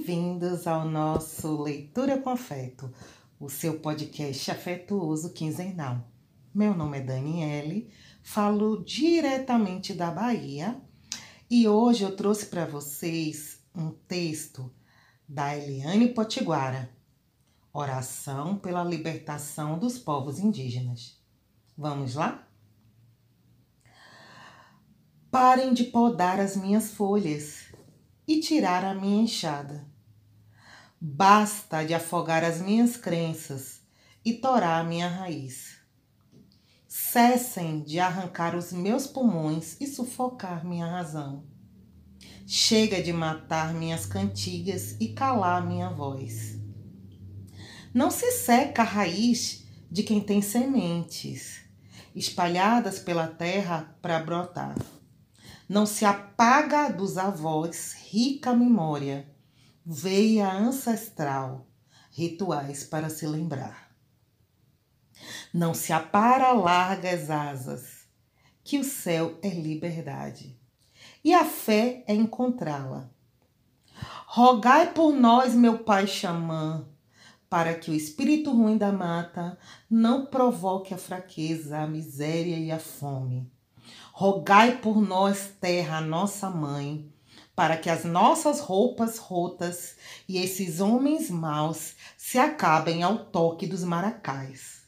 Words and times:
bem-vindos 0.00 0.66
ao 0.66 0.88
nosso 0.88 1.62
Leitura 1.62 2.16
com 2.16 2.30
Afeto, 2.30 2.90
o 3.38 3.50
seu 3.50 3.80
podcast 3.80 4.50
afetuoso 4.50 5.30
quinzenal. 5.34 6.08
Meu 6.54 6.74
nome 6.74 6.96
é 6.96 7.02
Daniele, 7.02 7.92
falo 8.22 8.82
diretamente 8.82 9.92
da 9.92 10.10
Bahia 10.10 10.80
e 11.50 11.68
hoje 11.68 12.02
eu 12.02 12.16
trouxe 12.16 12.46
para 12.46 12.64
vocês 12.64 13.62
um 13.74 13.90
texto 13.90 14.72
da 15.28 15.54
Eliane 15.54 16.08
Potiguara, 16.08 16.90
Oração 17.70 18.56
pela 18.56 18.82
Libertação 18.82 19.78
dos 19.78 19.98
Povos 19.98 20.38
Indígenas. 20.38 21.22
Vamos 21.76 22.14
lá? 22.14 22.48
Parem 25.30 25.74
de 25.74 25.84
podar 25.84 26.40
as 26.40 26.56
minhas 26.56 26.90
folhas 26.90 27.69
e 28.30 28.38
tirar 28.38 28.84
a 28.84 28.94
minha 28.94 29.24
enxada. 29.24 29.84
Basta 31.00 31.82
de 31.82 31.92
afogar 31.92 32.44
as 32.44 32.60
minhas 32.60 32.96
crenças 32.96 33.80
e 34.24 34.34
torar 34.34 34.80
a 34.80 34.88
minha 34.88 35.08
raiz. 35.08 35.80
Cessem 36.86 37.82
de 37.82 37.98
arrancar 37.98 38.54
os 38.54 38.72
meus 38.72 39.04
pulmões 39.04 39.76
e 39.80 39.86
sufocar 39.88 40.64
minha 40.64 40.86
razão. 40.86 41.42
Chega 42.46 43.02
de 43.02 43.12
matar 43.12 43.74
minhas 43.74 44.06
cantigas 44.06 44.96
e 45.00 45.08
calar 45.08 45.66
minha 45.66 45.90
voz. 45.90 46.56
Não 47.92 48.12
se 48.12 48.30
seca 48.30 48.82
a 48.82 48.84
raiz 48.84 49.66
de 49.90 50.04
quem 50.04 50.20
tem 50.20 50.40
sementes 50.40 51.62
espalhadas 52.14 53.00
pela 53.00 53.26
terra 53.26 53.92
para 54.00 54.20
brotar. 54.20 54.76
Não 55.70 55.86
se 55.86 56.04
apaga 56.04 56.88
dos 56.88 57.16
avós 57.16 57.92
rica 58.10 58.52
memória, 58.52 59.32
veia 59.86 60.52
ancestral, 60.52 61.68
rituais 62.10 62.82
para 62.82 63.08
se 63.08 63.24
lembrar. 63.24 63.94
Não 65.54 65.72
se 65.72 65.92
apara 65.92 66.50
largas 66.50 67.30
asas, 67.30 68.04
que 68.64 68.80
o 68.80 68.82
céu 68.82 69.38
é 69.44 69.48
liberdade, 69.48 70.58
e 71.22 71.32
a 71.32 71.44
fé 71.44 72.02
é 72.08 72.14
encontrá-la. 72.16 73.08
Rogai 74.26 74.92
por 74.92 75.12
nós, 75.12 75.54
meu 75.54 75.78
pai 75.84 76.08
xamã, 76.08 76.84
para 77.48 77.74
que 77.74 77.92
o 77.92 77.94
espírito 77.94 78.50
ruim 78.50 78.76
da 78.76 78.90
mata 78.90 79.56
não 79.88 80.26
provoque 80.26 80.92
a 80.92 80.98
fraqueza, 80.98 81.78
a 81.78 81.86
miséria 81.86 82.56
e 82.58 82.72
a 82.72 82.80
fome 82.80 83.48
Rogai 84.12 84.78
por 84.78 85.00
nós, 85.00 85.52
terra, 85.60 86.00
nossa 86.00 86.50
mãe, 86.50 87.10
para 87.54 87.76
que 87.76 87.88
as 87.88 88.04
nossas 88.04 88.60
roupas 88.60 89.18
rotas 89.18 89.96
e 90.28 90.38
esses 90.38 90.80
homens 90.80 91.30
maus 91.30 91.94
se 92.16 92.38
acabem 92.38 93.02
ao 93.02 93.26
toque 93.26 93.66
dos 93.66 93.84
maracais. 93.84 94.80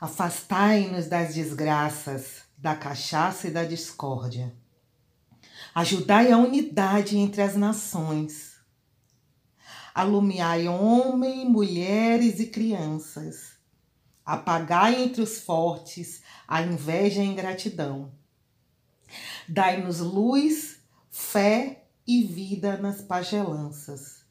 Afastai-nos 0.00 1.06
das 1.06 1.34
desgraças, 1.34 2.42
da 2.56 2.74
cachaça 2.74 3.48
e 3.48 3.50
da 3.50 3.64
discórdia. 3.64 4.54
Ajudai 5.74 6.30
a 6.30 6.38
unidade 6.38 7.16
entre 7.16 7.42
as 7.42 7.56
nações. 7.56 8.54
Alumiai 9.94 10.68
homens, 10.68 11.48
mulheres 11.48 12.40
e 12.40 12.46
crianças 12.46 13.54
Apagai 14.24 15.02
entre 15.02 15.22
os 15.22 15.40
fortes 15.40 16.22
a 16.48 16.62
inveja 16.62 17.20
e 17.20 17.22
a 17.22 17.26
ingratidão. 17.26 18.12
Dai-nos 19.48 20.00
luz, 20.00 20.80
fé 21.10 21.84
e 22.06 22.22
vida 22.22 22.76
nas 22.76 23.00
pagelanças. 23.02 24.24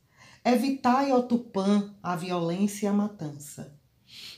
Evitai, 0.44 1.12
ó 1.12 1.22
Tupã, 1.22 1.94
a 2.02 2.16
violência 2.16 2.86
e 2.86 2.90
a 2.90 2.94
matança. 2.94 3.74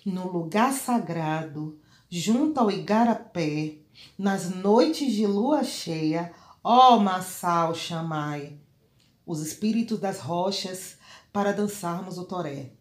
No 0.05 0.31
lugar 0.31 0.71
sagrado, 0.73 1.79
junto 2.09 2.59
ao 2.59 2.69
igarapé, 2.69 3.77
nas 4.17 4.49
noites 4.49 5.13
de 5.13 5.25
lua 5.25 5.63
cheia, 5.63 6.33
ó 6.63 6.99
Massal 6.99 7.73
chamai, 7.73 8.59
os 9.25 9.41
espíritos 9.41 9.99
das 9.99 10.19
rochas 10.19 10.97
para 11.33 11.51
dançarmos 11.51 12.17
o 12.17 12.25
toré. 12.25 12.71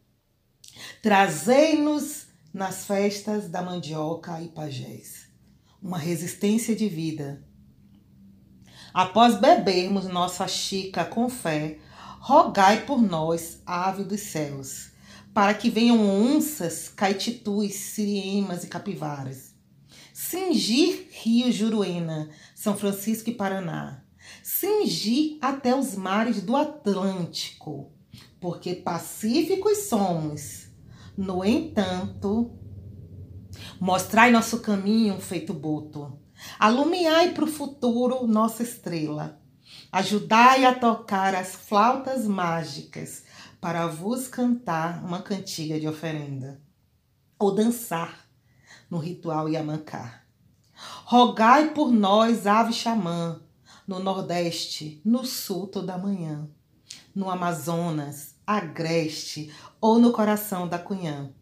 Trazei-nos 1.02 2.26
nas 2.54 2.86
festas 2.86 3.48
da 3.48 3.60
mandioca 3.60 4.40
e 4.40 4.46
pajés. 4.46 5.26
Uma 5.82 5.98
resistência 5.98 6.76
de 6.76 6.88
vida. 6.88 7.44
Após 8.94 9.40
bebermos 9.40 10.06
nossa 10.06 10.46
chica 10.46 11.04
com 11.04 11.28
fé, 11.28 11.80
rogai 12.20 12.86
por 12.86 13.02
nós, 13.02 13.60
ave 13.66 14.04
dos 14.04 14.20
céus, 14.20 14.92
para 15.34 15.52
que 15.52 15.68
venham 15.68 15.98
onças, 15.98 16.88
caititus, 16.88 17.74
siriemas 17.74 18.62
e 18.62 18.68
capivaras. 18.68 19.52
Cingir 20.12 21.08
Rio 21.10 21.50
Juruena, 21.50 22.30
São 22.54 22.76
Francisco 22.76 23.28
e 23.30 23.34
Paraná. 23.34 24.04
Cingir 24.44 25.38
até 25.40 25.74
os 25.74 25.96
mares 25.96 26.40
do 26.40 26.54
Atlântico, 26.54 27.90
porque 28.38 28.76
pacíficos 28.76 29.88
somos 29.88 30.72
no 31.16 31.44
entanto, 31.44 32.50
mostrai 33.80 34.30
nosso 34.30 34.60
caminho 34.60 35.20
feito 35.20 35.54
boto. 35.54 36.18
Alumiai 36.58 37.32
para 37.32 37.44
o 37.44 37.48
futuro 37.48 38.26
nossa 38.26 38.62
estrela. 38.62 39.40
Ajudai 39.92 40.64
a 40.64 40.74
tocar 40.74 41.34
as 41.34 41.54
flautas 41.54 42.26
mágicas 42.26 43.24
para 43.60 43.86
vos 43.86 44.28
cantar 44.28 45.04
uma 45.04 45.22
cantiga 45.22 45.78
de 45.78 45.86
oferenda. 45.86 46.60
Ou 47.38 47.54
dançar 47.54 48.26
no 48.90 48.98
ritual 48.98 49.48
Yamancar. 49.48 50.26
Rogai 51.04 51.72
por 51.72 51.92
nós, 51.92 52.46
ave 52.46 52.72
xamã, 52.72 53.40
no 53.86 54.00
Nordeste, 54.00 55.00
no 55.04 55.24
Sul 55.24 55.68
toda 55.68 55.96
manhã, 55.96 56.48
no 57.14 57.30
Amazonas, 57.30 58.33
agreste 58.46 59.52
ou 59.80 59.98
no 59.98 60.12
coração 60.12 60.68
da 60.68 60.78
cunhã. 60.78 61.32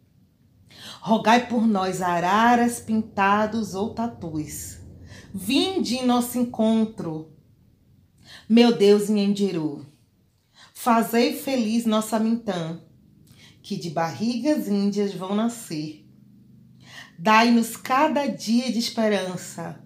Rogai 1.01 1.49
por 1.49 1.67
nós 1.67 2.01
araras 2.01 2.81
pintados 2.81 3.75
ou 3.75 3.95
tatus. 3.95 4.79
Vinde 5.35 5.97
em 5.97 6.07
nosso 6.07 6.39
encontro, 6.39 7.33
meu 8.49 8.77
Deus 8.77 9.09
em 9.09 9.19
Endiru. 9.19 9.87
Fazei 10.75 11.35
feliz 11.39 11.87
nossa 11.87 12.19
mintã, 12.19 12.81
que 13.63 13.77
de 13.77 13.91
barrigas 13.91 14.69
índias 14.69 15.15
vão 15.15 15.35
nascer. 15.35 16.07
Dai-nos 17.19 17.77
cada 17.77 18.27
dia 18.27 18.71
de 18.73 18.79
esperança, 18.79 19.81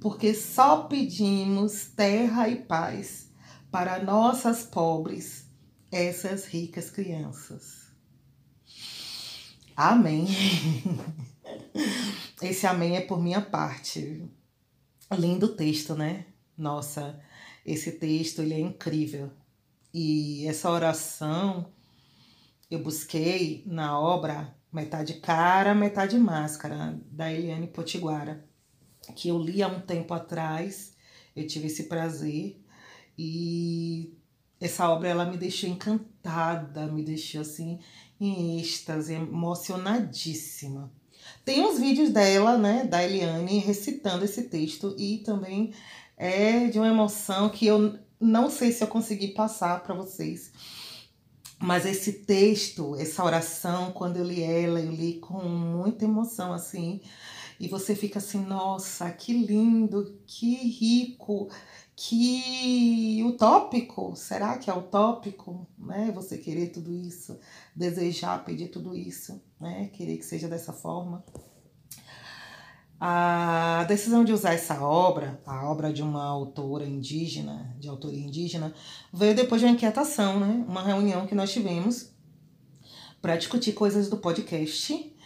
porque 0.00 0.34
só 0.34 0.84
pedimos 0.84 1.86
terra 1.94 2.48
e 2.48 2.56
paz 2.56 3.30
para 3.70 4.02
nossas 4.02 4.62
pobres 4.62 5.47
essas 5.90 6.46
ricas 6.46 6.90
crianças. 6.90 7.88
Amém. 9.76 10.26
Esse 12.42 12.66
amém 12.66 12.96
é 12.96 13.00
por 13.00 13.20
minha 13.20 13.40
parte. 13.40 14.28
Lindo 15.16 15.54
texto, 15.54 15.94
né? 15.94 16.26
Nossa, 16.56 17.20
esse 17.64 17.92
texto 17.92 18.42
ele 18.42 18.54
é 18.54 18.60
incrível. 18.60 19.30
E 19.94 20.46
essa 20.46 20.70
oração 20.70 21.72
eu 22.70 22.82
busquei 22.82 23.62
na 23.66 23.98
obra 23.98 24.54
Metade 24.72 25.14
Cara, 25.14 25.74
Metade 25.74 26.18
Máscara, 26.18 27.00
da 27.10 27.32
Eliane 27.32 27.66
Potiguara, 27.66 28.44
que 29.16 29.28
eu 29.28 29.38
li 29.38 29.62
há 29.62 29.68
um 29.68 29.80
tempo 29.80 30.12
atrás. 30.12 30.92
Eu 31.34 31.46
tive 31.46 31.68
esse 31.68 31.84
prazer 31.84 32.60
e 33.16 34.17
essa 34.60 34.88
obra 34.88 35.08
ela 35.08 35.24
me 35.24 35.36
deixou 35.36 35.68
encantada, 35.68 36.86
me 36.86 37.02
deixou 37.02 37.40
assim 37.40 37.78
em 38.20 38.60
êxtase, 38.60 39.14
emocionadíssima. 39.14 40.92
Tem 41.44 41.64
uns 41.64 41.78
vídeos 41.78 42.10
dela, 42.10 42.58
né, 42.58 42.84
da 42.84 43.02
Eliane, 43.02 43.58
recitando 43.58 44.24
esse 44.24 44.44
texto 44.44 44.94
e 44.98 45.18
também 45.18 45.72
é 46.16 46.66
de 46.66 46.78
uma 46.78 46.88
emoção 46.88 47.48
que 47.48 47.66
eu 47.66 47.98
não 48.20 48.50
sei 48.50 48.72
se 48.72 48.82
eu 48.82 48.88
consegui 48.88 49.28
passar 49.28 49.82
para 49.82 49.94
vocês. 49.94 50.52
Mas 51.60 51.84
esse 51.86 52.12
texto, 52.24 52.94
essa 52.96 53.24
oração, 53.24 53.92
quando 53.92 54.16
eu 54.16 54.24
li 54.24 54.42
ela, 54.42 54.80
eu 54.80 54.92
li 54.92 55.14
com 55.14 55.42
muita 55.48 56.04
emoção, 56.04 56.52
assim. 56.52 57.00
E 57.58 57.66
você 57.66 57.96
fica 57.96 58.20
assim, 58.20 58.44
nossa, 58.44 59.10
que 59.10 59.32
lindo, 59.32 60.16
que 60.24 60.54
rico, 60.54 61.48
que 62.00 63.24
utópico, 63.24 64.14
será 64.14 64.56
que 64.56 64.70
é 64.70 64.72
utópico, 64.72 65.66
né? 65.76 66.12
Você 66.14 66.38
querer 66.38 66.68
tudo 66.68 66.94
isso, 66.94 67.36
desejar, 67.74 68.44
pedir 68.44 68.68
tudo 68.68 68.96
isso, 68.96 69.42
né? 69.60 69.90
Querer 69.92 70.16
que 70.16 70.24
seja 70.24 70.46
dessa 70.46 70.72
forma. 70.72 71.24
A 73.00 73.84
decisão 73.88 74.22
de 74.22 74.32
usar 74.32 74.52
essa 74.52 74.80
obra, 74.80 75.42
a 75.44 75.68
obra 75.68 75.92
de 75.92 76.00
uma 76.00 76.24
autora 76.24 76.86
indígena, 76.86 77.74
de 77.80 77.88
autoria 77.88 78.24
indígena, 78.24 78.72
veio 79.12 79.34
depois 79.34 79.60
de 79.60 79.66
uma 79.66 79.74
inquietação, 79.74 80.38
né? 80.38 80.64
Uma 80.68 80.84
reunião 80.84 81.26
que 81.26 81.34
nós 81.34 81.50
tivemos 81.50 82.12
para 83.20 83.36
discutir 83.36 83.72
coisas 83.72 84.08
do 84.08 84.18
podcast 84.18 85.16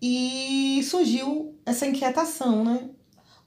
e 0.00 0.82
surgiu 0.82 1.58
essa 1.64 1.86
inquietação, 1.86 2.62
né? 2.62 2.90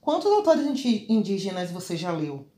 Quantos 0.00 0.32
autores 0.32 0.66
indígenas 1.08 1.70
você 1.70 1.96
já 1.96 2.10
leu? 2.10 2.51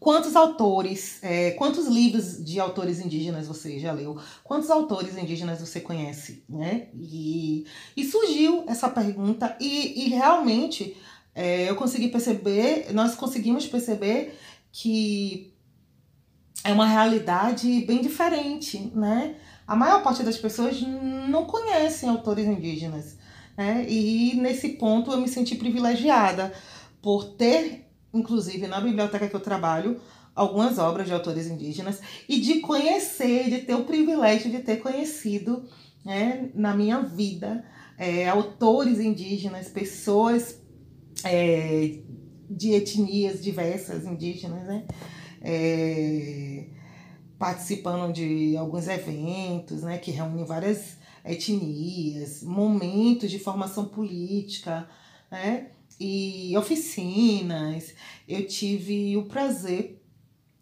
Quantos 0.00 0.36
autores, 0.36 1.18
é, 1.22 1.50
quantos 1.52 1.86
livros 1.86 2.42
de 2.44 2.60
autores 2.60 3.00
indígenas 3.00 3.48
você 3.48 3.80
já 3.80 3.92
leu? 3.92 4.16
Quantos 4.44 4.70
autores 4.70 5.18
indígenas 5.18 5.60
você 5.60 5.80
conhece? 5.80 6.44
Né? 6.48 6.88
E, 6.94 7.66
e 7.96 8.04
surgiu 8.04 8.64
essa 8.68 8.88
pergunta, 8.88 9.56
e, 9.60 10.06
e 10.06 10.08
realmente 10.10 10.96
é, 11.34 11.68
eu 11.68 11.74
consegui 11.74 12.08
perceber, 12.08 12.92
nós 12.92 13.14
conseguimos 13.16 13.66
perceber 13.66 14.38
que 14.70 15.52
é 16.62 16.72
uma 16.72 16.86
realidade 16.86 17.80
bem 17.86 18.00
diferente, 18.00 18.92
né? 18.94 19.36
A 19.66 19.76
maior 19.76 20.02
parte 20.02 20.22
das 20.22 20.36
pessoas 20.36 20.80
não 20.80 21.44
conhecem 21.44 22.08
autores 22.08 22.46
indígenas. 22.46 23.18
Né? 23.56 23.84
E 23.88 24.34
nesse 24.36 24.70
ponto 24.70 25.12
eu 25.12 25.20
me 25.20 25.28
senti 25.28 25.56
privilegiada 25.56 26.52
por 27.02 27.24
ter 27.24 27.87
inclusive 28.12 28.66
na 28.66 28.80
biblioteca 28.80 29.28
que 29.28 29.36
eu 29.36 29.40
trabalho, 29.40 30.00
algumas 30.34 30.78
obras 30.78 31.06
de 31.06 31.12
autores 31.12 31.48
indígenas 31.48 32.00
e 32.28 32.40
de 32.40 32.60
conhecer, 32.60 33.50
de 33.50 33.58
ter 33.58 33.74
o 33.74 33.84
privilégio 33.84 34.50
de 34.50 34.60
ter 34.60 34.76
conhecido 34.76 35.64
né, 36.04 36.50
na 36.54 36.74
minha 36.76 37.02
vida 37.02 37.64
é, 37.98 38.28
autores 38.28 39.00
indígenas, 39.00 39.68
pessoas 39.68 40.60
é, 41.24 41.98
de 42.48 42.70
etnias 42.70 43.42
diversas 43.42 44.06
indígenas, 44.06 44.64
né? 44.64 44.84
É, 45.42 46.66
participando 47.38 48.12
de 48.12 48.56
alguns 48.56 48.88
eventos, 48.88 49.82
né, 49.82 49.98
que 49.98 50.10
reúnem 50.10 50.44
várias 50.44 50.96
etnias, 51.24 52.42
momentos 52.42 53.30
de 53.30 53.38
formação 53.38 53.84
política, 53.84 54.88
né? 55.30 55.72
E 55.98 56.56
oficinas. 56.56 57.94
Eu 58.26 58.46
tive 58.46 59.16
o 59.16 59.24
prazer 59.24 60.02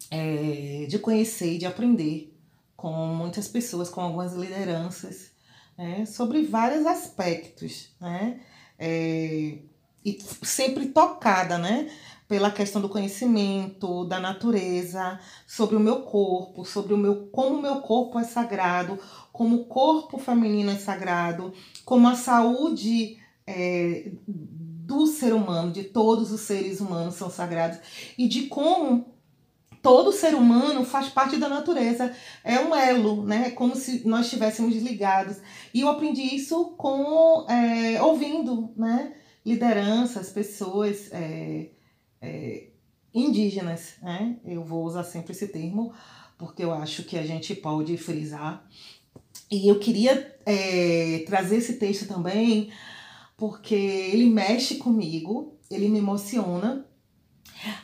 é, 0.09 0.85
de 0.87 0.99
conhecer 0.99 1.53
e 1.53 1.57
de 1.57 1.65
aprender 1.65 2.33
com 2.75 2.93
muitas 3.07 3.47
pessoas, 3.47 3.89
com 3.89 4.01
algumas 4.01 4.33
lideranças, 4.33 5.31
né, 5.77 6.05
sobre 6.05 6.43
vários 6.43 6.85
aspectos, 6.85 7.89
né? 7.99 8.39
É, 8.79 9.57
e 10.05 10.19
sempre 10.43 10.87
tocada, 10.87 11.57
né? 11.57 11.89
Pela 12.27 12.51
questão 12.51 12.81
do 12.81 12.89
conhecimento, 12.89 14.05
da 14.05 14.19
natureza, 14.19 15.19
sobre 15.47 15.75
o 15.75 15.79
meu 15.79 16.01
corpo, 16.03 16.63
sobre 16.63 16.93
o 16.93 16.97
meu 16.97 17.27
como 17.27 17.57
o 17.57 17.61
meu 17.61 17.81
corpo 17.81 18.19
é 18.19 18.23
sagrado, 18.23 18.99
como 19.31 19.61
o 19.61 19.65
corpo 19.65 20.17
feminino 20.17 20.71
é 20.71 20.75
sagrado, 20.75 21.53
como 21.83 22.07
a 22.07 22.15
saúde 22.15 23.17
é, 23.45 24.11
do 24.87 25.05
ser 25.05 25.33
humano, 25.33 25.69
de 25.69 25.83
todos 25.83 26.31
os 26.31 26.39
seres 26.39 26.79
humanos 26.79 27.15
são 27.15 27.29
sagrados 27.29 27.77
e 28.17 28.25
de 28.25 28.43
como 28.43 29.13
todo 29.81 30.13
ser 30.13 30.33
humano 30.33 30.85
faz 30.85 31.09
parte 31.09 31.35
da 31.35 31.49
natureza, 31.49 32.15
é 32.41 32.57
um 32.61 32.73
elo, 32.73 33.25
né? 33.25 33.47
É 33.47 33.51
como 33.51 33.75
se 33.75 34.07
nós 34.07 34.25
estivéssemos 34.25 34.73
ligados. 34.77 35.37
E 35.73 35.81
eu 35.81 35.89
aprendi 35.89 36.21
isso 36.21 36.73
com 36.77 37.45
é, 37.49 38.01
ouvindo, 38.01 38.71
né? 38.77 39.13
Lideranças, 39.45 40.29
pessoas 40.29 41.11
é, 41.11 41.69
é, 42.21 42.67
indígenas, 43.13 43.95
né? 44.01 44.37
Eu 44.45 44.63
vou 44.63 44.85
usar 44.85 45.03
sempre 45.03 45.33
esse 45.33 45.49
termo 45.49 45.93
porque 46.37 46.63
eu 46.63 46.71
acho 46.71 47.03
que 47.03 47.17
a 47.17 47.25
gente 47.25 47.53
pode 47.55 47.97
frisar. 47.97 48.65
E 49.51 49.69
eu 49.69 49.79
queria 49.79 50.37
é, 50.45 51.23
trazer 51.27 51.57
esse 51.57 51.73
texto 51.73 52.07
também 52.07 52.71
porque 53.37 53.75
ele 53.75 54.29
mexe 54.31 54.75
comigo, 54.75 55.55
ele 55.69 55.87
me 55.87 55.99
emociona. 55.99 56.85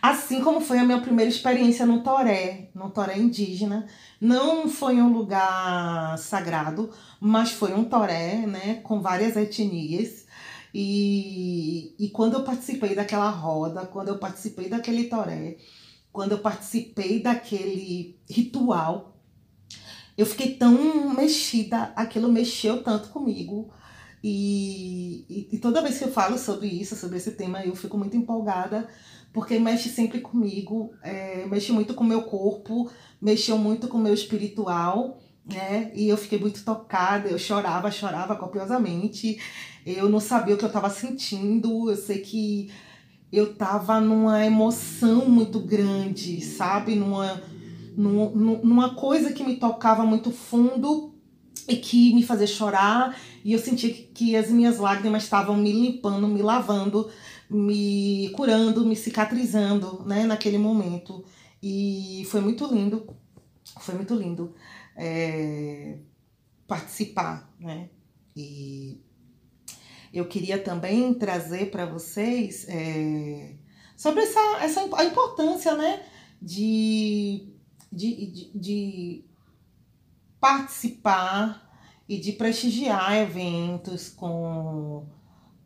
Assim 0.01 0.41
como 0.41 0.59
foi 0.59 0.79
a 0.79 0.83
minha 0.83 1.01
primeira 1.01 1.29
experiência 1.29 1.85
no 1.85 2.03
Toré, 2.03 2.69
no 2.73 2.89
Toré 2.89 3.17
indígena. 3.17 3.87
Não 4.19 4.67
foi 4.67 4.95
um 5.01 5.13
lugar 5.13 6.17
sagrado, 6.17 6.91
mas 7.19 7.51
foi 7.51 7.73
um 7.73 7.83
Toré, 7.83 8.45
né, 8.47 8.75
com 8.83 8.99
várias 8.99 9.37
etnias. 9.37 10.25
E, 10.73 11.95
e 11.99 12.09
quando 12.09 12.33
eu 12.33 12.43
participei 12.43 12.95
daquela 12.95 13.29
roda, 13.29 13.85
quando 13.85 14.07
eu 14.07 14.17
participei 14.17 14.67
daquele 14.67 15.05
Toré, 15.05 15.57
quando 16.11 16.31
eu 16.31 16.39
participei 16.39 17.21
daquele 17.21 18.19
ritual, 18.27 19.17
eu 20.17 20.25
fiquei 20.25 20.55
tão 20.55 21.13
mexida, 21.13 21.93
aquilo 21.95 22.31
mexeu 22.31 22.83
tanto 22.83 23.09
comigo 23.09 23.71
e, 24.23 25.25
e, 25.29 25.49
e, 25.51 25.57
toda 25.57 25.81
vez 25.81 25.97
que 25.97 26.05
eu 26.05 26.11
falo 26.11 26.37
sobre 26.37 26.67
isso, 26.67 26.95
sobre 26.95 27.17
esse 27.17 27.31
tema, 27.31 27.61
eu 27.65 27.75
fico 27.75 27.97
muito 27.97 28.15
empolgada, 28.15 28.87
porque 29.33 29.59
mexe 29.59 29.89
sempre 29.89 30.21
comigo, 30.21 30.93
é, 31.03 31.45
mexe 31.45 31.73
muito 31.73 31.93
com 31.93 32.05
o 32.05 32.07
meu 32.07 32.21
corpo, 32.21 32.89
mexeu 33.21 33.57
muito 33.57 33.89
com 33.89 33.97
o 33.97 34.01
meu 34.01 34.13
espiritual, 34.13 35.19
né? 35.45 35.91
E 35.93 36.07
eu 36.07 36.15
fiquei 36.15 36.39
muito 36.39 36.63
tocada, 36.63 37.27
eu 37.27 37.37
chorava, 37.37 37.91
chorava 37.91 38.33
copiosamente, 38.37 39.37
eu 39.85 40.07
não 40.07 40.21
sabia 40.21 40.55
o 40.55 40.57
que 40.57 40.63
eu 40.63 40.67
estava 40.67 40.89
sentindo, 40.89 41.89
eu 41.91 41.97
sei 41.97 42.19
que 42.19 42.71
eu 43.29 43.51
estava 43.51 43.99
numa 43.99 44.45
emoção 44.45 45.27
muito 45.27 45.59
grande, 45.59 46.39
sabe? 46.39 46.95
Numa, 46.95 47.41
numa, 47.97 48.29
numa 48.63 48.95
coisa 48.95 49.33
que 49.33 49.43
me 49.43 49.57
tocava 49.57 50.05
muito 50.05 50.31
fundo 50.31 51.13
e 51.67 51.75
que 51.75 52.13
me 52.13 52.23
fazia 52.23 52.47
chorar 52.47 53.17
e 53.43 53.51
eu 53.51 53.59
sentia 53.59 53.93
que, 53.93 54.03
que 54.03 54.35
as 54.35 54.49
minhas 54.49 54.77
lágrimas 54.77 55.23
estavam 55.23 55.57
me 55.57 55.71
limpando, 55.71 56.27
me 56.27 56.41
lavando, 56.41 57.11
me 57.49 58.29
curando, 58.29 58.85
me 58.85 58.95
cicatrizando, 58.95 60.03
né, 60.05 60.23
naquele 60.25 60.57
momento. 60.57 61.25
E 61.61 62.25
foi 62.29 62.39
muito 62.39 62.65
lindo, 62.73 63.05
foi 63.79 63.95
muito 63.95 64.15
lindo 64.15 64.55
é, 64.95 65.97
participar, 66.65 67.53
né? 67.59 67.89
E 68.35 69.01
eu 70.13 70.25
queria 70.25 70.57
também 70.57 71.13
trazer 71.13 71.69
para 71.69 71.85
vocês 71.85 72.65
é, 72.69 73.55
sobre 73.97 74.23
essa, 74.23 74.39
essa 74.61 74.89
a 74.95 75.03
importância, 75.03 75.75
né, 75.75 76.05
de, 76.41 77.53
de, 77.91 78.25
de, 78.27 78.51
de 78.57 79.25
participar 80.39 81.72
e 82.07 82.17
de 82.17 82.33
prestigiar 82.33 83.15
eventos 83.17 84.09
com, 84.09 85.05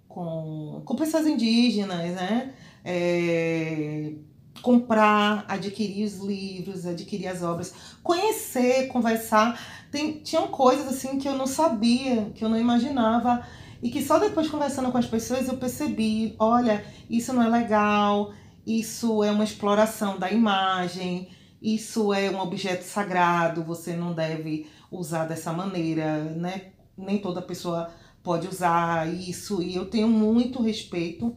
com, 0.07 0.81
com 0.85 0.95
pessoas 0.95 1.25
indígenas, 1.25 2.13
né? 2.13 2.53
É, 2.83 4.13
comprar, 4.61 5.45
adquirir 5.47 6.05
os 6.05 6.19
livros, 6.19 6.85
adquirir 6.85 7.27
as 7.27 7.43
obras, 7.43 7.73
conhecer, 8.03 8.87
conversar. 8.87 9.59
Tem, 9.91 10.19
tinham 10.19 10.47
coisas 10.47 10.87
assim 10.87 11.17
que 11.17 11.27
eu 11.27 11.35
não 11.35 11.47
sabia, 11.47 12.31
que 12.35 12.43
eu 12.43 12.49
não 12.49 12.57
imaginava 12.57 13.45
e 13.81 13.89
que 13.89 14.01
só 14.01 14.17
depois 14.17 14.49
conversando 14.49 14.91
com 14.91 14.97
as 14.97 15.05
pessoas 15.05 15.47
eu 15.47 15.57
percebi, 15.57 16.35
olha, 16.39 16.83
isso 17.09 17.33
não 17.33 17.43
é 17.43 17.47
legal, 17.47 18.33
isso 18.65 19.23
é 19.23 19.31
uma 19.31 19.43
exploração 19.43 20.17
da 20.17 20.31
imagem, 20.31 21.29
isso 21.61 22.13
é 22.13 22.29
um 22.29 22.39
objeto 22.39 22.83
sagrado, 22.83 23.63
você 23.63 23.95
não 23.95 24.13
deve 24.13 24.67
usar 24.91 25.25
dessa 25.25 25.53
maneira, 25.53 26.23
né? 26.23 26.73
Nem 26.97 27.19
toda 27.19 27.41
pessoa 27.41 27.91
pode 28.23 28.47
usar 28.47 29.07
isso 29.07 29.61
e 29.61 29.75
eu 29.75 29.89
tenho 29.89 30.07
muito 30.07 30.61
respeito, 30.61 31.35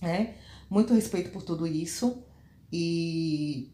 né? 0.00 0.34
Muito 0.70 0.94
respeito 0.94 1.30
por 1.30 1.42
tudo 1.42 1.66
isso 1.66 2.22
e, 2.72 3.72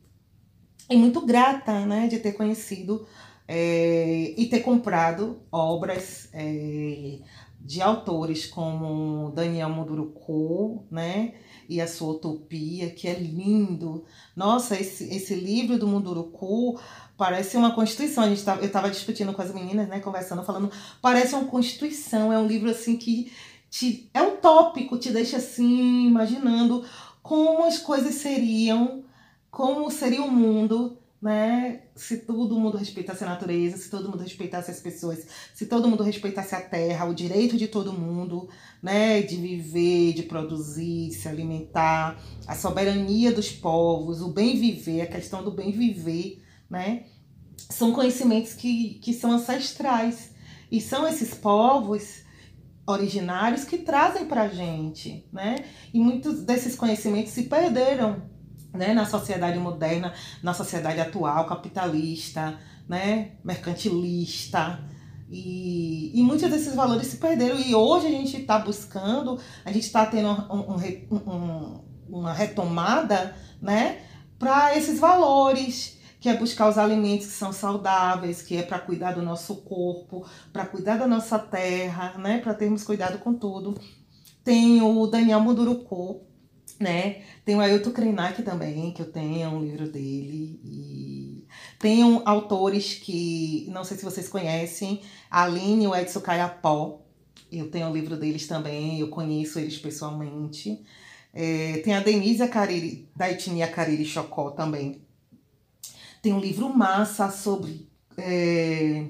e 0.88 0.96
muito 0.96 1.24
grata, 1.26 1.84
né? 1.84 2.06
De 2.06 2.18
ter 2.18 2.32
conhecido 2.32 3.06
é, 3.46 4.34
e 4.36 4.46
ter 4.46 4.60
comprado 4.60 5.42
obras 5.52 6.28
é, 6.32 7.18
de 7.64 7.80
autores 7.80 8.46
como 8.46 9.32
Daniel 9.34 9.70
Munduruku, 9.70 10.84
né? 10.90 11.34
e 11.68 11.80
a 11.80 11.86
sua 11.86 12.12
utopia, 12.12 12.90
que 12.90 13.08
é 13.08 13.14
lindo. 13.14 14.04
Nossa, 14.36 14.78
esse, 14.78 15.04
esse 15.14 15.34
livro 15.34 15.78
do 15.78 15.86
Munduruku 15.86 16.78
parece 17.16 17.56
uma 17.56 17.74
constituição. 17.74 18.24
A 18.24 18.28
gente 18.28 18.44
tá, 18.44 18.56
eu 18.56 18.66
estava 18.66 18.90
discutindo 18.90 19.32
com 19.32 19.42
as 19.42 19.52
meninas, 19.52 19.88
né, 19.88 20.00
conversando, 20.00 20.42
falando, 20.42 20.70
parece 21.00 21.34
uma 21.34 21.46
constituição, 21.46 22.32
é 22.32 22.38
um 22.38 22.46
livro 22.46 22.70
assim 22.70 22.96
que 22.96 23.32
te, 23.70 24.08
é 24.12 24.22
utópico, 24.22 24.98
te 24.98 25.10
deixa 25.10 25.38
assim 25.38 26.06
imaginando 26.06 26.84
como 27.22 27.64
as 27.64 27.78
coisas 27.78 28.16
seriam, 28.16 29.04
como 29.50 29.90
seria 29.90 30.22
o 30.22 30.30
mundo, 30.30 30.98
né? 31.24 31.80
Se 31.96 32.18
todo 32.18 32.60
mundo 32.60 32.76
respeitasse 32.76 33.24
a 33.24 33.26
natureza, 33.26 33.78
se 33.78 33.88
todo 33.88 34.10
mundo 34.10 34.20
respeitasse 34.20 34.70
as 34.70 34.78
pessoas, 34.78 35.26
se 35.54 35.64
todo 35.64 35.88
mundo 35.88 36.02
respeitasse 36.02 36.54
a 36.54 36.60
terra, 36.60 37.06
o 37.06 37.14
direito 37.14 37.56
de 37.56 37.66
todo 37.66 37.94
mundo, 37.94 38.46
né? 38.82 39.22
De 39.22 39.36
viver, 39.36 40.12
de 40.12 40.24
produzir, 40.24 41.08
de 41.08 41.14
se 41.14 41.26
alimentar, 41.26 42.22
a 42.46 42.54
soberania 42.54 43.32
dos 43.32 43.50
povos, 43.50 44.20
o 44.20 44.34
bem 44.34 44.60
viver, 44.60 45.00
a 45.00 45.06
questão 45.06 45.42
do 45.42 45.50
bem 45.50 45.72
viver, 45.72 46.44
né? 46.68 47.06
São 47.70 47.90
conhecimentos 47.94 48.52
que, 48.52 48.98
que 49.02 49.14
são 49.14 49.32
ancestrais. 49.32 50.34
E 50.70 50.78
são 50.78 51.08
esses 51.08 51.32
povos 51.32 52.22
originários 52.86 53.64
que 53.64 53.78
trazem 53.78 54.26
para 54.26 54.42
a 54.42 54.48
gente, 54.48 55.26
né? 55.32 55.64
E 55.94 55.98
muitos 55.98 56.42
desses 56.42 56.76
conhecimentos 56.76 57.32
se 57.32 57.44
perderam 57.44 58.33
né, 58.74 58.92
na 58.92 59.06
sociedade 59.06 59.58
moderna, 59.58 60.12
na 60.42 60.52
sociedade 60.52 61.00
atual, 61.00 61.46
capitalista, 61.46 62.58
né, 62.88 63.32
mercantilista. 63.44 64.80
E, 65.30 66.10
e 66.14 66.22
muitos 66.22 66.50
desses 66.50 66.74
valores 66.74 67.06
se 67.06 67.16
perderam. 67.16 67.58
E 67.58 67.74
hoje 67.74 68.08
a 68.08 68.10
gente 68.10 68.36
está 68.36 68.58
buscando, 68.58 69.38
a 69.64 69.72
gente 69.72 69.84
está 69.84 70.04
tendo 70.04 70.28
um, 70.28 70.74
um, 70.74 71.30
um, 71.30 71.84
uma 72.08 72.32
retomada 72.32 73.34
né, 73.62 74.02
para 74.38 74.76
esses 74.76 74.98
valores, 74.98 75.98
que 76.20 76.28
é 76.28 76.36
buscar 76.36 76.68
os 76.68 76.78
alimentos 76.78 77.26
que 77.26 77.32
são 77.32 77.52
saudáveis, 77.52 78.42
que 78.42 78.56
é 78.56 78.62
para 78.62 78.78
cuidar 78.78 79.12
do 79.12 79.22
nosso 79.22 79.56
corpo, 79.56 80.26
para 80.52 80.66
cuidar 80.66 80.98
da 80.98 81.06
nossa 81.06 81.38
terra, 81.38 82.14
né, 82.18 82.38
para 82.38 82.54
termos 82.54 82.82
cuidado 82.82 83.18
com 83.18 83.34
tudo. 83.34 83.78
Tem 84.42 84.82
o 84.82 85.06
Daniel 85.06 85.40
Munduruku, 85.40 86.22
né? 86.78 87.22
Tem 87.44 87.54
o 87.54 87.60
Ailton 87.60 87.90
Krenak 87.90 88.42
também, 88.42 88.92
que 88.92 89.02
eu 89.02 89.10
tenho 89.10 89.50
um 89.50 89.62
livro 89.62 89.88
dele. 89.88 90.60
E 90.64 91.46
tem 91.78 92.02
autores 92.24 92.94
que, 92.94 93.66
não 93.70 93.84
sei 93.84 93.96
se 93.96 94.04
vocês 94.04 94.28
conhecem, 94.28 95.00
Aline 95.30 95.84
e 95.84 95.88
o 95.88 95.94
Edson 95.94 96.20
Caiapó. 96.20 97.00
Eu 97.50 97.70
tenho 97.70 97.88
o 97.88 97.92
livro 97.92 98.16
deles 98.16 98.46
também, 98.46 98.98
eu 98.98 99.08
conheço 99.08 99.58
eles 99.58 99.78
pessoalmente. 99.78 100.82
É, 101.32 101.78
tem 101.84 101.94
a 101.94 102.00
Denise 102.00 102.46
Cariri, 102.48 103.08
da 103.14 103.30
etnia 103.30 103.68
Cariri 103.68 104.04
Chocó 104.04 104.50
também. 104.50 105.02
Tem 106.22 106.32
um 106.32 106.40
livro 106.40 106.68
massa 106.74 107.30
sobre 107.30 107.88
é, 108.16 109.06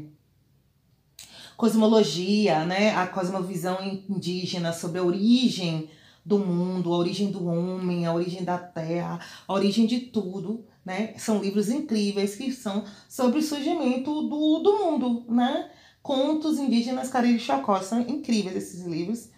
cosmologia, 1.56 2.64
né? 2.64 2.94
A 2.94 3.06
cosmovisão 3.06 3.78
indígena, 4.08 4.72
sobre 4.72 4.98
a 4.98 5.04
origem 5.04 5.88
do 6.24 6.38
mundo, 6.38 6.92
a 6.92 6.96
origem 6.96 7.30
do 7.30 7.46
homem, 7.46 8.06
a 8.06 8.14
origem 8.14 8.42
da 8.42 8.58
terra, 8.58 9.20
a 9.46 9.52
origem 9.52 9.86
de 9.86 10.00
tudo, 10.00 10.64
né? 10.84 11.14
São 11.18 11.40
livros 11.40 11.68
incríveis 11.68 12.34
que 12.34 12.50
são 12.50 12.84
sobre 13.08 13.40
o 13.40 13.42
surgimento 13.42 14.22
do, 14.22 14.58
do 14.60 14.78
mundo, 14.78 15.24
né? 15.28 15.70
Contos 16.02 16.58
indígenas 16.58 17.10
Cariri 17.10 17.38
Chocó, 17.38 17.80
são 17.80 18.00
incríveis 18.00 18.56
esses 18.56 18.84
livros. 18.84 19.30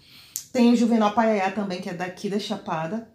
Tem 0.53 0.73
o 0.73 0.77
Juvenal 0.77 1.13
Paiá 1.13 1.51
também, 1.51 1.81
que 1.81 1.91
é 1.91 1.95
daqui 1.95 2.29
da 2.29 2.39
Chapada. 2.39 3.11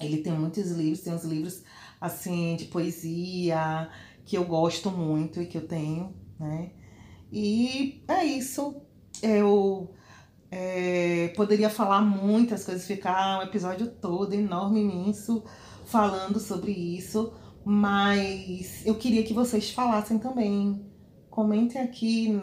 Ele 0.00 0.18
tem 0.18 0.32
muitos 0.32 0.70
livros, 0.70 1.00
tem 1.00 1.14
uns 1.14 1.24
livros 1.24 1.62
assim 2.00 2.56
de 2.56 2.66
poesia 2.66 3.90
que 4.24 4.36
eu 4.36 4.44
gosto 4.44 4.90
muito 4.90 5.40
e 5.40 5.46
que 5.46 5.56
eu 5.56 5.66
tenho, 5.66 6.14
né? 6.38 6.70
E 7.32 8.02
é 8.08 8.24
isso. 8.24 8.76
Eu 9.22 9.94
é, 10.50 11.32
poderia 11.36 11.70
falar 11.70 12.00
muitas 12.00 12.64
coisas, 12.64 12.86
ficar 12.86 13.40
um 13.40 13.42
episódio 13.42 13.88
todo 13.88 14.34
enorme, 14.34 14.80
imenso, 14.80 15.44
falando 15.84 16.38
sobre 16.38 16.72
isso, 16.72 17.32
mas 17.64 18.84
eu 18.86 18.94
queria 18.94 19.22
que 19.22 19.34
vocês 19.34 19.70
falassem 19.70 20.18
também. 20.18 20.84
Comentem 21.30 21.80
aqui 21.82 22.40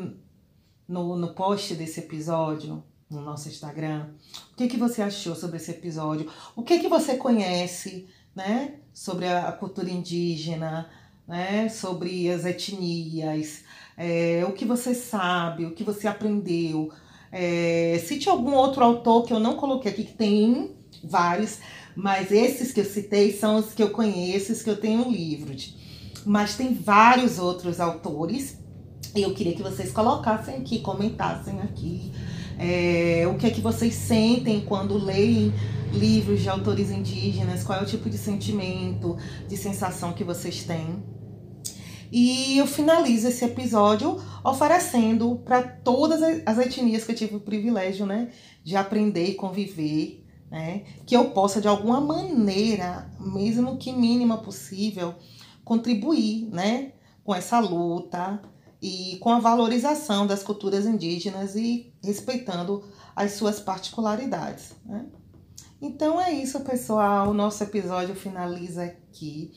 no, 0.87 1.15
no 1.15 1.33
post 1.33 1.73
desse 1.75 2.01
episódio, 2.01 2.83
no 3.09 3.21
nosso 3.21 3.47
Instagram, 3.47 4.09
o 4.51 4.55
que, 4.55 4.67
que 4.67 4.77
você 4.77 5.01
achou 5.01 5.35
sobre 5.35 5.57
esse 5.57 5.71
episódio, 5.71 6.29
o 6.55 6.63
que, 6.63 6.79
que 6.79 6.87
você 6.87 7.15
conhece 7.15 8.07
né, 8.35 8.79
sobre 8.93 9.27
a 9.27 9.51
cultura 9.51 9.89
indígena, 9.89 10.89
né, 11.27 11.69
sobre 11.69 12.29
as 12.29 12.45
etnias, 12.45 13.63
é, 13.95 14.43
o 14.47 14.53
que 14.53 14.65
você 14.65 14.93
sabe, 14.93 15.65
o 15.65 15.73
que 15.73 15.83
você 15.83 16.07
aprendeu, 16.07 16.91
é, 17.33 17.99
cite 18.05 18.29
algum 18.29 18.53
outro 18.53 18.83
autor 18.83 19.25
que 19.25 19.33
eu 19.33 19.39
não 19.39 19.55
coloquei 19.55 19.91
aqui, 19.91 20.03
que 20.03 20.13
tem 20.13 20.71
vários, 21.03 21.57
mas 21.95 22.31
esses 22.31 22.71
que 22.71 22.79
eu 22.79 22.85
citei 22.85 23.33
são 23.33 23.57
os 23.57 23.73
que 23.73 23.81
eu 23.81 23.89
conheço, 23.89 24.53
os 24.53 24.61
que 24.61 24.69
eu 24.69 24.77
tenho 24.77 25.09
livros. 25.09 25.75
Mas 26.25 26.55
tem 26.55 26.73
vários 26.73 27.39
outros 27.39 27.79
autores 27.79 28.59
e 29.15 29.23
eu 29.23 29.33
queria 29.33 29.55
que 29.55 29.63
vocês 29.63 29.91
colocassem 29.91 30.55
aqui, 30.55 30.79
comentassem 30.79 31.59
aqui 31.61 32.11
é, 32.57 33.27
o 33.27 33.35
que 33.35 33.47
é 33.47 33.49
que 33.49 33.61
vocês 33.61 33.93
sentem 33.93 34.61
quando 34.61 34.97
leem 34.97 35.51
livros 35.91 36.41
de 36.41 36.49
autores 36.49 36.89
indígenas, 36.89 37.63
qual 37.63 37.79
é 37.79 37.83
o 37.83 37.85
tipo 37.85 38.09
de 38.09 38.17
sentimento, 38.17 39.17
de 39.47 39.57
sensação 39.57 40.13
que 40.13 40.23
vocês 40.23 40.63
têm. 40.63 41.03
E 42.15 42.59
eu 42.59 42.67
finalizo 42.67 43.27
esse 43.27 43.43
episódio 43.43 44.21
oferecendo 44.45 45.37
para 45.37 45.63
todas 45.63 46.21
as 46.45 46.59
etnias 46.59 47.03
que 47.03 47.11
eu 47.11 47.15
tive 47.15 47.37
o 47.37 47.39
privilégio, 47.39 48.05
né, 48.05 48.29
de 48.63 48.75
aprender 48.75 49.29
e 49.29 49.33
conviver, 49.33 50.23
né, 50.51 50.83
que 51.07 51.17
eu 51.17 51.31
possa 51.31 51.59
de 51.59 51.67
alguma 51.67 51.99
maneira, 51.99 53.11
mesmo 53.19 53.79
que 53.79 53.91
mínima 53.91 54.37
possível, 54.37 55.15
contribuir, 55.65 56.49
né, 56.51 56.91
com 57.23 57.33
essa 57.33 57.59
luta 57.59 58.39
e 58.79 59.17
com 59.19 59.31
a 59.31 59.39
valorização 59.39 60.27
das 60.27 60.43
culturas 60.43 60.85
indígenas 60.85 61.55
e 61.55 61.91
respeitando 62.03 62.83
as 63.15 63.31
suas 63.31 63.59
particularidades, 63.59 64.75
né? 64.85 65.07
Então 65.81 66.21
é 66.21 66.31
isso, 66.31 66.59
pessoal. 66.61 67.29
O 67.29 67.33
nosso 67.33 67.61
episódio 67.63 68.15
finaliza 68.15 68.83
aqui. 68.83 69.51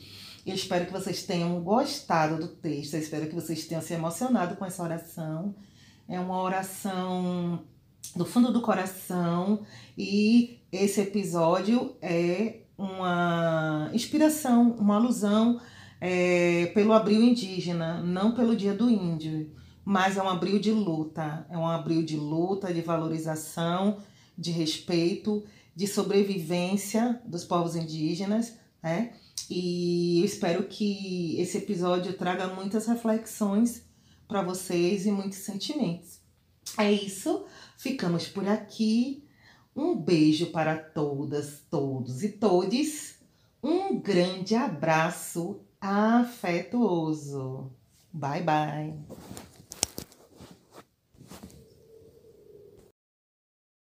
Eu 0.47 0.55
espero 0.55 0.85
que 0.85 0.93
vocês 0.93 1.23
tenham 1.23 1.61
gostado 1.61 2.39
do 2.39 2.47
texto, 2.47 2.93
eu 2.93 3.01
espero 3.01 3.27
que 3.27 3.35
vocês 3.35 3.65
tenham 3.65 3.81
se 3.81 3.93
emocionado 3.93 4.55
com 4.55 4.65
essa 4.65 4.81
oração. 4.81 5.53
É 6.07 6.17
uma 6.17 6.41
oração 6.41 7.65
do 8.15 8.23
fundo 8.23 8.53
do 8.53 8.61
coração 8.61 9.65
e 9.97 10.61
esse 10.71 11.01
episódio 11.01 11.97
é 12.01 12.61
uma 12.77 13.91
inspiração, 13.93 14.71
uma 14.79 14.95
alusão 14.95 15.59
é, 15.99 16.67
pelo 16.67 16.93
abril 16.93 17.21
indígena, 17.21 18.01
não 18.01 18.33
pelo 18.33 18.55
dia 18.55 18.73
do 18.73 18.89
índio, 18.89 19.51
mas 19.83 20.15
é 20.15 20.23
um 20.23 20.29
abril 20.29 20.59
de 20.59 20.71
luta, 20.71 21.45
é 21.49 21.57
um 21.57 21.67
abril 21.67 22.01
de 22.03 22.15
luta, 22.15 22.73
de 22.73 22.79
valorização, 22.79 23.97
de 24.37 24.51
respeito, 24.51 25.43
de 25.75 25.87
sobrevivência 25.87 27.21
dos 27.25 27.43
povos 27.43 27.75
indígenas, 27.75 28.57
né? 28.81 29.11
E 29.49 30.19
eu 30.19 30.25
espero 30.25 30.63
que 30.67 31.39
esse 31.39 31.57
episódio 31.57 32.13
traga 32.13 32.47
muitas 32.47 32.85
reflexões 32.87 33.83
para 34.27 34.41
vocês 34.41 35.05
e 35.05 35.11
muitos 35.11 35.39
sentimentos. 35.39 36.19
É 36.77 36.91
isso, 36.91 37.45
ficamos 37.77 38.27
por 38.27 38.47
aqui. 38.47 39.23
Um 39.75 39.95
beijo 39.95 40.47
para 40.47 40.75
todas, 40.75 41.61
todos 41.69 42.23
e 42.23 42.29
todes. 42.29 43.19
Um 43.63 43.99
grande 43.99 44.55
abraço 44.55 45.61
afetuoso. 45.79 47.71
Bye 48.11 48.43
bye. 48.43 49.46